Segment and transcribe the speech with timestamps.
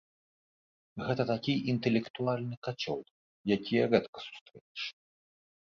[1.09, 2.99] Гэта такі інтэлектуальны кацёл,
[3.57, 4.81] якія рэдка сустрэнеш.